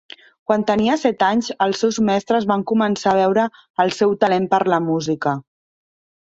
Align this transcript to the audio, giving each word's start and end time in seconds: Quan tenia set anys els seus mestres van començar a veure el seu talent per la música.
Quan 0.51 0.61
tenia 0.69 0.93
set 1.01 1.19
anys 1.27 1.49
els 1.65 1.83
seus 1.85 1.99
mestres 2.07 2.47
van 2.53 2.63
començar 2.71 3.13
a 3.13 3.19
veure 3.21 3.45
el 3.85 3.93
seu 3.99 4.17
talent 4.25 4.49
per 4.55 4.63
la 4.75 4.81
música. 4.89 5.37